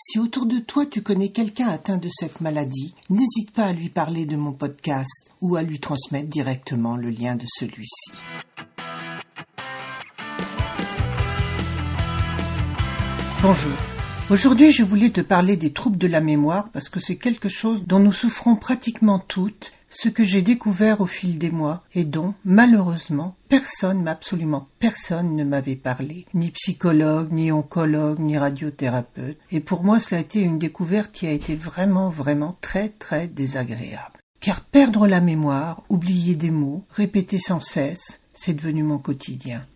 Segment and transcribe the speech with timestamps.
[0.00, 3.90] si autour de toi tu connais quelqu'un atteint de cette maladie, n'hésite pas à lui
[3.90, 8.12] parler de mon podcast ou à lui transmettre directement le lien de celui-ci.
[13.42, 13.72] Bonjour.
[14.30, 17.84] Aujourd'hui, je voulais te parler des troubles de la mémoire parce que c'est quelque chose
[17.86, 22.34] dont nous souffrons pratiquement toutes ce que j'ai découvert au fil des mois et dont,
[22.44, 29.84] malheureusement, personne, absolument personne ne m'avait parlé, ni psychologue, ni oncologue, ni radiothérapeute, et pour
[29.84, 34.18] moi cela a été une découverte qui a été vraiment, vraiment très, très désagréable.
[34.40, 39.66] Car perdre la mémoire, oublier des mots, répéter sans cesse, c'est devenu mon quotidien.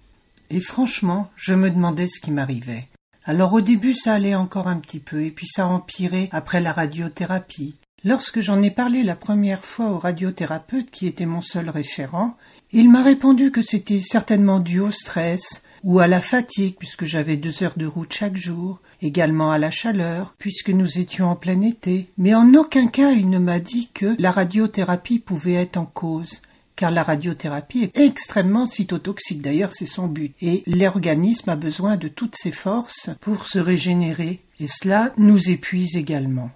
[0.50, 2.88] Et franchement, je me demandais ce qui m'arrivait.
[3.24, 6.72] Alors au début ça allait encore un petit peu, et puis ça empirait après la
[6.72, 12.36] radiothérapie, Lorsque j'en ai parlé la première fois au radiothérapeute qui était mon seul référent,
[12.72, 17.36] il m'a répondu que c'était certainement dû au stress ou à la fatigue puisque j'avais
[17.36, 21.60] deux heures de route chaque jour, également à la chaleur puisque nous étions en plein
[21.60, 25.86] été, mais en aucun cas il ne m'a dit que la radiothérapie pouvait être en
[25.86, 26.42] cause
[26.74, 32.08] car la radiothérapie est extrêmement cytotoxique, d'ailleurs c'est son but, et l'organisme a besoin de
[32.08, 36.50] toutes ses forces pour se régénérer, et cela nous épuise également.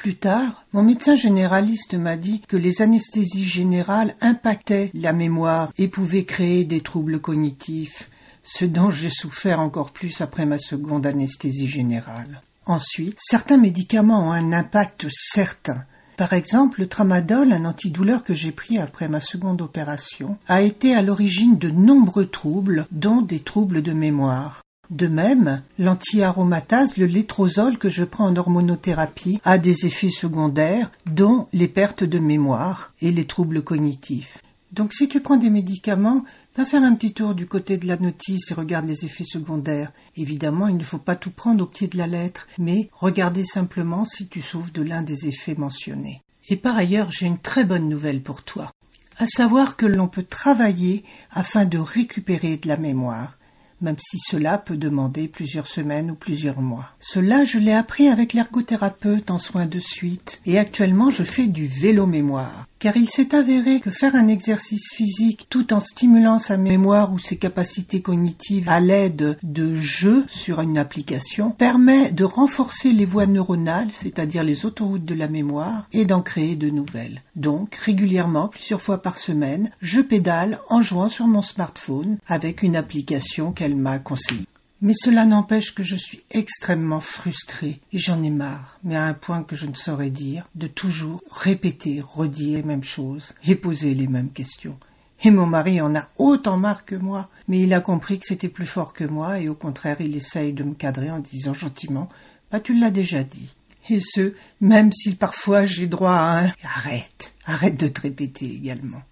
[0.00, 5.88] Plus tard, mon médecin généraliste m'a dit que les anesthésies générales impactaient la mémoire et
[5.88, 8.08] pouvaient créer des troubles cognitifs,
[8.42, 12.40] ce dont j'ai souffert encore plus après ma seconde anesthésie générale.
[12.64, 15.84] Ensuite, certains médicaments ont un impact certain.
[16.16, 20.94] Par exemple, le tramadol, un antidouleur que j'ai pris après ma seconde opération, a été
[20.94, 24.62] à l'origine de nombreux troubles, dont des troubles de mémoire.
[24.90, 31.46] De même, l'antiaromatase, le létrozole que je prends en hormonothérapie, a des effets secondaires, dont
[31.52, 34.38] les pertes de mémoire et les troubles cognitifs.
[34.72, 36.24] Donc si tu prends des médicaments,
[36.56, 39.92] va faire un petit tour du côté de la notice et regarde les effets secondaires.
[40.16, 44.04] Évidemment, il ne faut pas tout prendre au pied de la lettre, mais regardez simplement
[44.04, 46.22] si tu souffres de l'un des effets mentionnés.
[46.48, 48.72] Et par ailleurs, j'ai une très bonne nouvelle pour toi,
[49.18, 53.36] à savoir que l'on peut travailler afin de récupérer de la mémoire
[53.80, 56.90] même si cela peut demander plusieurs semaines ou plusieurs mois.
[57.00, 61.66] Cela, je l'ai appris avec l'ergothérapeute en soins de suite, et actuellement je fais du
[61.66, 66.56] vélo mémoire car il s'est avéré que faire un exercice physique tout en stimulant sa
[66.56, 72.92] mémoire ou ses capacités cognitives à l'aide de jeux sur une application permet de renforcer
[72.92, 77.22] les voies neuronales, c'est-à-dire les autoroutes de la mémoire, et d'en créer de nouvelles.
[77.36, 82.76] Donc, régulièrement, plusieurs fois par semaine, je pédale en jouant sur mon smartphone avec une
[82.76, 84.46] application qu'elle m'a conseillée.
[84.82, 89.12] Mais cela n'empêche que je suis extrêmement frustrée et j'en ai marre, mais à un
[89.12, 93.94] point que je ne saurais dire, de toujours répéter, redire les mêmes choses et poser
[93.94, 94.78] les mêmes questions.
[95.22, 98.48] Et mon mari en a autant marre que moi, mais il a compris que c'était
[98.48, 102.08] plus fort que moi et au contraire il essaye de me cadrer en disant gentiment
[102.50, 103.54] Bah tu l'as déjà dit.
[103.90, 109.02] Et ce, même si parfois j'ai droit à un Arrête, arrête de te répéter également.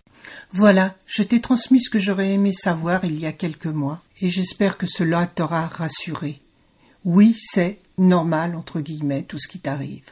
[0.53, 4.29] Voilà, je t'ai transmis ce que j'aurais aimé savoir il y a quelques mois, et
[4.29, 6.41] j'espère que cela t'aura rassuré.
[7.05, 10.11] Oui, c'est normal, entre guillemets, tout ce qui t'arrive.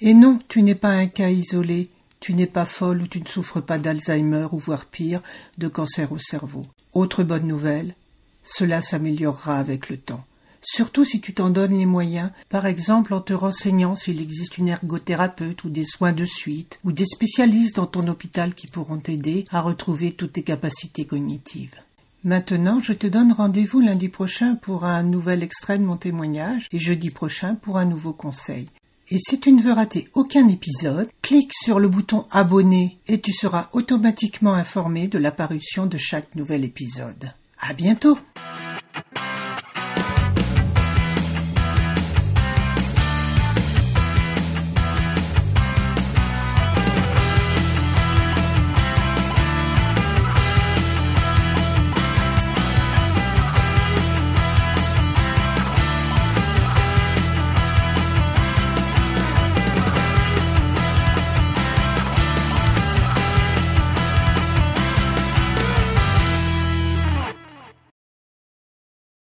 [0.00, 1.90] Et non, tu n'es pas un cas isolé,
[2.20, 5.22] tu n'es pas folle ou tu ne souffres pas d'Alzheimer ou voire pire,
[5.58, 6.62] de cancer au cerveau.
[6.92, 7.94] Autre bonne nouvelle,
[8.42, 10.24] cela s'améliorera avec le temps
[10.64, 14.68] surtout si tu t'en donnes les moyens, par exemple en te renseignant s'il existe une
[14.68, 19.44] ergothérapeute ou des soins de suite, ou des spécialistes dans ton hôpital qui pourront t'aider
[19.50, 21.76] à retrouver toutes tes capacités cognitives.
[22.24, 26.78] Maintenant, je te donne rendez-vous lundi prochain pour un nouvel extrait de mon témoignage et
[26.78, 28.66] jeudi prochain pour un nouveau conseil.
[29.10, 33.32] Et si tu ne veux rater aucun épisode, clique sur le bouton abonner et tu
[33.32, 37.28] seras automatiquement informé de l'apparition de chaque nouvel épisode.
[37.58, 38.18] À bientôt!